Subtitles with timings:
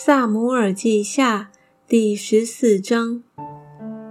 [0.00, 1.48] 萨姆尔记下
[1.88, 3.20] 第十四章，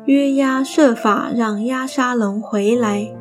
[0.04, 3.16] 约押设法让押沙龙回来。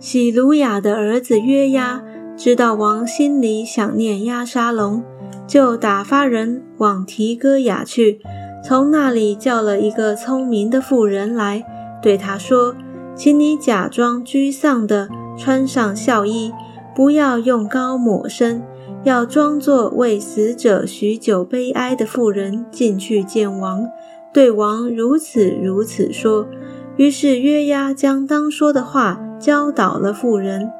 [0.00, 2.02] 喜鲁雅的儿子约押
[2.36, 5.04] 知道王心里想念押沙龙，
[5.46, 8.20] 就打发人往提戈雅去，
[8.64, 11.64] 从那里叫了一个聪明的妇人来，
[12.02, 12.74] 对他说
[13.14, 16.52] ：“请你假装沮丧的穿上孝衣，
[16.96, 18.60] 不要用膏抹身。”
[19.06, 23.86] 要装作为死者许久悲哀的妇人进去见王，
[24.32, 26.48] 对王如此如此说。
[26.96, 30.72] 于是约押将当说的话教导了妇人。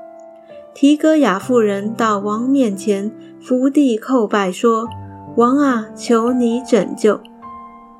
[0.74, 4.88] 提戈雅妇人到王面前伏地叩拜说
[5.38, 7.20] ：“王啊，求你拯救。”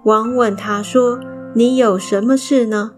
[0.03, 1.21] 王问他说
[1.55, 2.91] ：“你有什么事呢？”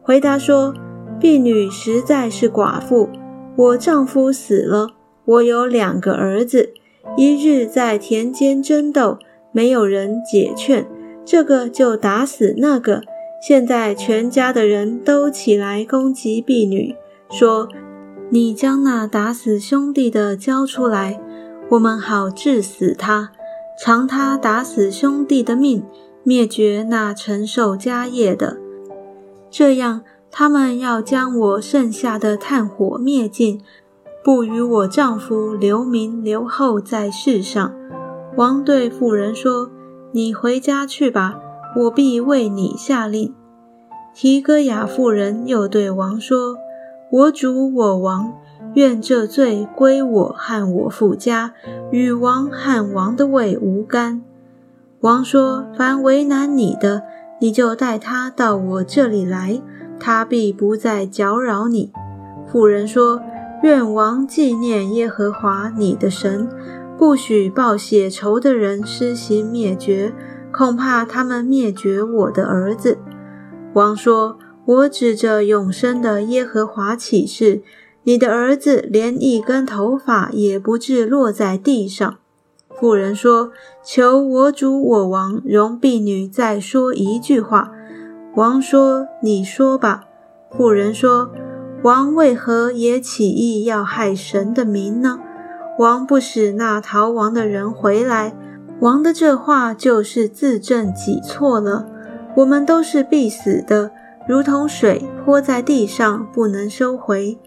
[0.00, 0.72] 回答说
[1.18, 3.08] ：“婢女实在是寡妇，
[3.56, 4.90] 我丈夫死了。”
[5.28, 6.72] 我有两个儿子，
[7.14, 9.18] 一日在田间争斗，
[9.52, 10.86] 没有人解劝，
[11.22, 13.02] 这个就打死那个。
[13.46, 16.96] 现在全家的人都起来攻击婢女，
[17.30, 17.68] 说
[18.32, 21.20] ：“你将那打死兄弟的交出来，
[21.68, 23.30] 我们好治死他，
[23.78, 25.84] 偿他打死兄弟的命，
[26.22, 28.56] 灭绝那承受家业的。
[29.50, 33.60] 这样，他们要将我剩下的炭火灭尽。”
[34.24, 37.72] 不与我丈夫留名留后在世上。
[38.36, 39.70] 王对妇人说
[40.12, 41.40] ：“你回家去吧，
[41.76, 43.34] 我必为你下令。”
[44.14, 46.56] 提戈雅妇人又对王说
[47.10, 48.34] ：“我主我王，
[48.74, 51.54] 愿这罪归我和我父家，
[51.90, 54.22] 与王和王的位无干。”
[55.00, 57.02] 王说：“凡为难你的，
[57.40, 59.62] 你就带他到我这里来，
[59.98, 61.92] 他必不再搅扰你。”
[62.50, 63.22] 妇人说。
[63.62, 66.48] 愿王纪念耶和华你的神，
[66.96, 70.14] 不许报血仇的人施行灭绝，
[70.52, 72.98] 恐怕他们灭绝我的儿子。
[73.74, 77.62] 王说：“我指着永生的耶和华起誓，
[78.04, 82.18] 你的儿子连一根头发也不至落在地上。”
[82.78, 83.50] 妇人说
[83.84, 87.72] ：“求我主我王容婢女再说一句话。”
[88.36, 90.04] 王说：“你说吧。”
[90.56, 91.32] 妇人说。
[91.82, 95.20] 王为何也起意要害神的名呢？
[95.78, 98.34] 王不使那逃亡的人回来，
[98.80, 101.86] 王的这话就是自证己错了。
[102.36, 103.92] 我们都是必死的，
[104.26, 107.38] 如同水泼在地上，不能收回。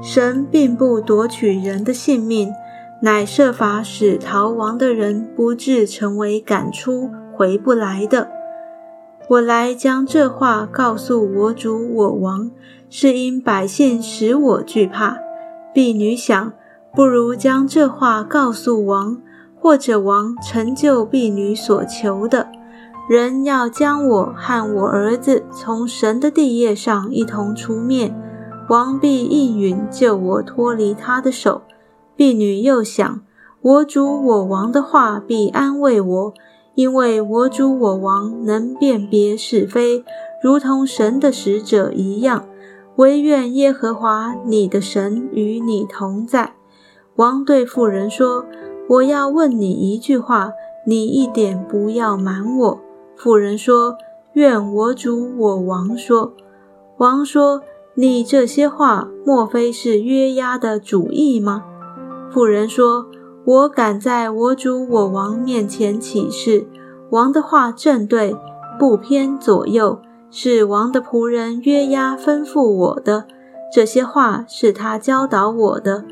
[0.00, 2.52] 神并不夺取人的性命，
[3.02, 8.28] 乃设法使逃亡的人不至成为赶出回不来的。
[9.28, 12.50] 我来将这话告诉我主我王，
[12.92, 15.16] 是因百姓使我惧怕。
[15.72, 16.52] 婢女想，
[16.92, 19.16] 不如将这话告诉王，
[19.54, 22.48] 或者王成就婢女所求的。
[23.08, 28.12] 人要将我和我儿子从神的地业上一同除灭，
[28.68, 31.62] 王必应允救我脱离他的手。
[32.16, 33.20] 婢女又想，
[33.62, 36.34] 我主我王的话必安慰我。
[36.74, 40.04] 因为我主我王能辨别是非，
[40.42, 42.44] 如同神的使者一样。
[43.00, 46.52] 唯愿耶和华你的神与你同在。
[47.16, 48.44] 王对妇人说
[48.90, 50.52] ：“我要问你一句话，
[50.86, 52.80] 你一点不要瞒我。”
[53.16, 53.96] 妇人说
[54.34, 56.34] ：“愿我主我王说。”
[56.98, 57.62] 王说
[57.96, 61.64] ：“你这些话，莫非是约押的主意吗？”
[62.30, 63.06] 妇人说。
[63.46, 66.66] 我敢在我主我王面前起誓，
[67.08, 68.36] 王的话正对，
[68.78, 69.98] 不偏左右，
[70.30, 73.26] 是王的仆人约押吩咐我的。
[73.72, 76.04] 这些话是他教导我的。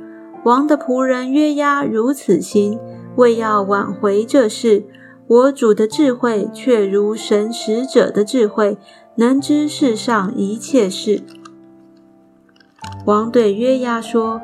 [0.45, 2.79] 王的仆人约押如此行，
[3.17, 4.85] 为要挽回这事。
[5.27, 8.79] 我主的智慧却如神使者的智慧，
[9.17, 11.23] 能知世上一切事。
[13.05, 14.41] 王对约押说：“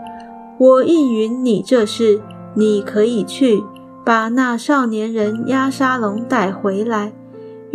[0.58, 2.20] 我应允你这事。”
[2.56, 3.64] 你可以去
[4.04, 7.12] 把那少年人押沙龙带回来。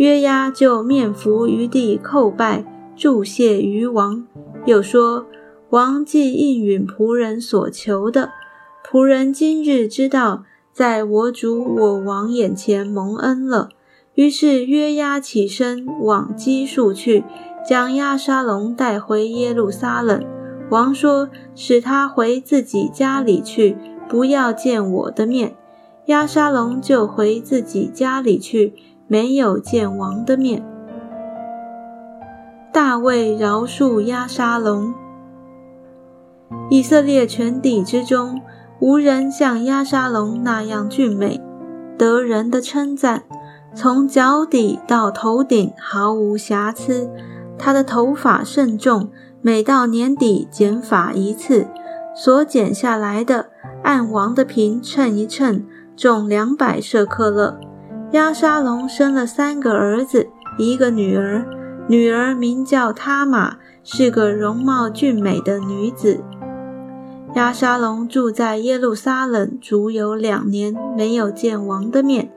[0.00, 2.64] 约押就面伏于地叩拜，
[2.96, 4.26] 祝谢于王，
[4.64, 5.26] 又说
[5.68, 8.30] ：“王既应允仆人所求的，
[8.82, 13.68] 仆人今日知道在我主我王眼前蒙恩了。”
[14.16, 17.22] 于是约押起身往基述去，
[17.68, 20.24] 将押沙龙带回耶路撒冷。
[20.70, 23.76] 王说：“使他回自己家里去。”
[24.08, 25.54] 不要见我的面，
[26.06, 28.72] 押沙龙就回自己家里去，
[29.12, 30.64] 没有见王的面。
[32.72, 34.94] 大卫饶恕押沙龙。
[36.70, 38.40] 以色列全地之中，
[38.78, 41.42] 无人像押沙龙那样俊美。
[41.98, 43.24] 得人的称赞，
[43.74, 47.10] 从脚底到头顶毫无瑕疵。
[47.58, 49.10] 他的头发甚重，
[49.42, 51.66] 每到年底剪发一次，
[52.14, 53.46] 所剪下来的
[53.82, 55.66] 按王的瓶称一称，
[55.96, 57.58] 重两百舍克勒。
[58.12, 60.28] 亚沙龙生了三个儿子，
[60.58, 61.46] 一个女儿，
[61.86, 66.20] 女儿名叫他玛，是个容貌俊美的女子。
[67.36, 72.32] 亚沙龙住在耶路撒冷，足有两年，没有见王的面。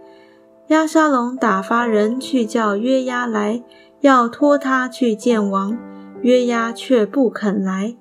[0.67, 3.63] 亚沙龙打发人去叫约押来，
[4.01, 5.75] 要托他去见王，
[6.21, 7.95] 约押却不肯来。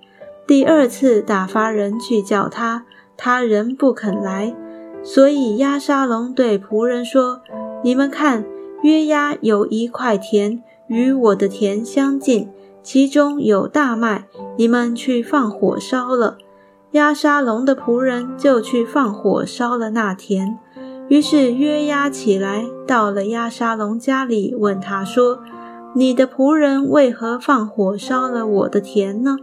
[0.46, 2.84] 第二次打发人去叫他，
[3.16, 4.54] 他仍不肯来。
[5.02, 7.40] 所以亚沙龙对仆人说
[7.82, 8.44] ：“你们看，
[8.82, 12.48] 约押有一块田，与我的田相近，
[12.82, 14.24] 其中有大麦，
[14.56, 16.38] 你们去放火烧了。”
[16.92, 20.58] 押沙龙的仆人就去放火烧了那田。
[21.08, 25.40] 于是约押起来，到了押沙龙家里，问他说
[25.94, 29.36] ：“你的仆人为何放火烧了我的田呢？”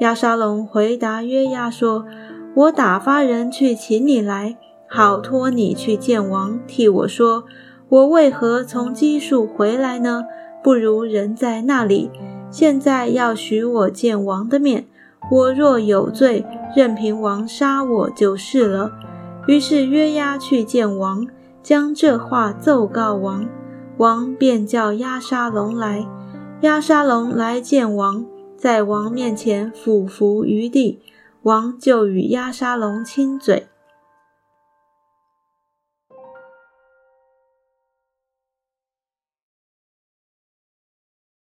[0.00, 2.04] 押沙龙回答约押说
[2.54, 4.56] ：“我打发人去请你来，
[4.88, 7.44] 好托你去见王，替我说，
[7.88, 10.24] 我为何从基述回来呢？
[10.62, 12.10] 不如人在那里。
[12.50, 14.86] 现在要许我见王的面。”
[15.30, 18.92] 我若有罪，任凭王杀我就是了。
[19.46, 21.26] 于是约押去见王，
[21.62, 23.46] 将这话奏告王，
[23.98, 26.06] 王便叫押沙龙来。
[26.62, 28.24] 押沙龙来见王，
[28.56, 31.00] 在王面前俯伏于地，
[31.42, 33.66] 王就与押沙龙亲嘴。